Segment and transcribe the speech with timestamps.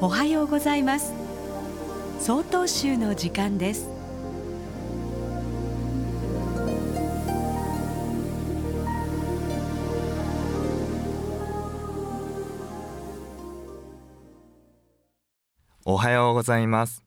[0.00, 1.12] おはようございます。
[2.20, 3.90] 総統集の時間です。
[15.84, 17.02] おはようございます。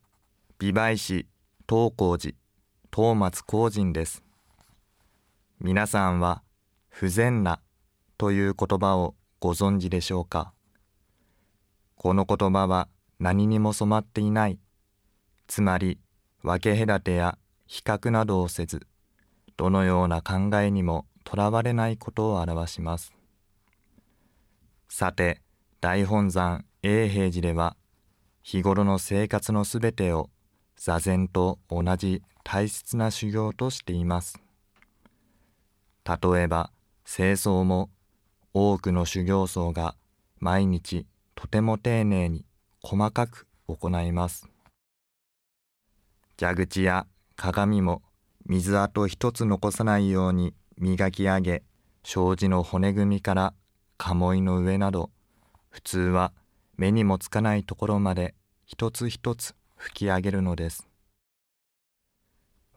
[0.59, 1.27] 美唄市
[1.69, 2.35] 東光寺
[2.93, 4.21] 東松光人です。
[5.61, 6.43] 皆さんは
[6.89, 7.61] 不全な
[8.17, 10.51] という言葉をご存知でしょうか？
[12.03, 12.87] この言葉は
[13.19, 14.57] 何にも染まっていない、
[15.45, 15.99] つまり
[16.41, 17.37] 分け隔てや
[17.67, 18.87] 比較などをせず、
[19.55, 23.13] どのような考えにもとらわれないことを表します。
[24.89, 25.43] さて、
[25.79, 27.77] 大本山永平寺では、
[28.41, 30.31] 日頃の生活のすべてを
[30.77, 34.41] 座禅と同じ大切な修行としています。
[36.03, 36.71] 例えば、
[37.05, 37.91] 清掃も
[38.55, 39.93] 多くの修行僧が
[40.39, 41.05] 毎日
[41.41, 42.45] とても丁寧に
[42.83, 44.47] 細かく行います。
[46.39, 48.03] 蛇口や鏡も
[48.45, 51.63] 水跡一つ残さないように磨き上げ、
[52.03, 53.55] 障子の骨組みから
[53.97, 55.09] 鴨居の上など、
[55.71, 56.31] 普通は
[56.77, 58.35] 目にもつかないところまで
[58.67, 60.87] 一つ一つ拭き上げるのです。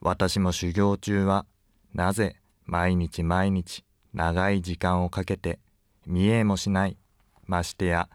[0.01, 1.45] 私も修行中は
[1.93, 5.59] なぜ毎日毎日長い時間をかけて
[6.07, 6.97] 見えもしない
[7.47, 8.09] ましてや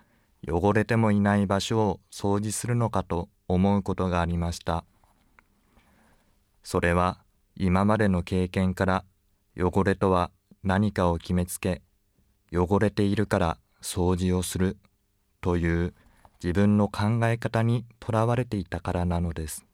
[0.47, 4.85] 汚れてもいない場所を掃除するのかと思うことがありました。
[6.63, 7.19] それは
[7.55, 9.03] 今までの経験から
[9.57, 10.31] 汚れとは
[10.63, 11.81] 何かを決めつけ、
[12.53, 14.77] 汚れているから掃除をする
[15.41, 15.93] という
[16.41, 19.65] 自分の考え方にとらわれていたからなのです。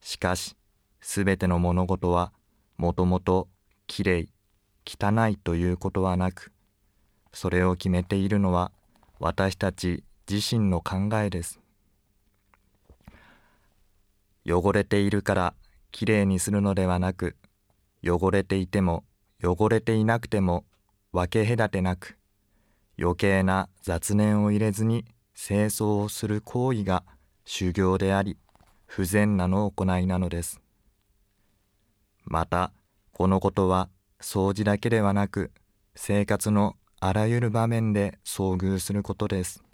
[0.00, 0.56] しかし、
[1.00, 2.32] すべての物事は
[2.76, 3.48] もともと
[3.86, 4.32] きれい、
[4.84, 6.52] 汚いということはなく、
[7.32, 8.72] それを決めているのは
[9.22, 11.60] 私たち自身の考えです。
[14.46, 15.54] 汚れているから
[15.92, 17.36] きれいにするのではなく、
[18.02, 19.04] 汚れていても
[19.42, 20.64] 汚れていなくても
[21.12, 22.16] 分け隔てなく、
[22.98, 25.04] 余計な雑念を入れずに
[25.34, 27.04] 清掃をする行為が
[27.44, 28.38] 修行であり、
[28.86, 30.62] 不全なの行いなのです。
[32.24, 32.72] また、
[33.12, 35.52] このことは掃除だけではなく、
[35.94, 39.64] 生活のあらゆる場面で遭遇することです。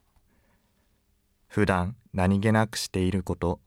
[1.48, 3.58] 普段何気なくしていること、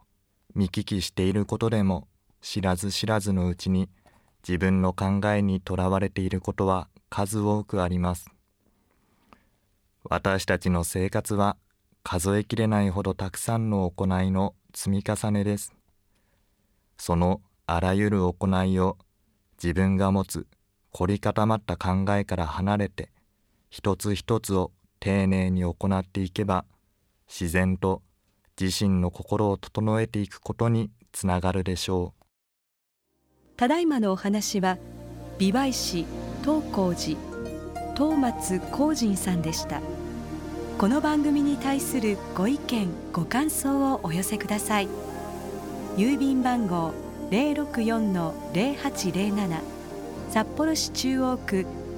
[0.56, 2.08] 見聞きしていることでも
[2.42, 3.90] 知らず知らずのうちに
[4.47, 8.30] 自分の考えにとらわれていることは数多くあります。
[10.06, 11.58] 私たちの生活は
[12.02, 15.76] 数えきれないほどたくさんの行いの積み重ねです。
[16.97, 18.97] そのあらゆる行いを
[19.62, 20.47] 自分が持つ
[20.91, 23.12] 凝り固まった考えから離れて
[23.69, 26.66] 一つ一つを丁寧に行っていけば
[27.28, 28.02] 自然と
[28.59, 32.22] 自身の心を整えていくことにつながるでしょう。
[33.56, 34.79] ただいまのお話は
[35.38, 36.06] 美唄市
[36.41, 37.19] 東光寺
[37.96, 39.81] 東松光人さんでした。
[40.78, 44.88] この番組に対するご意見ご感想をお寄せください。
[45.97, 46.94] 郵便番号
[47.31, 49.62] 064-0807
[50.29, 51.66] 札幌市中央区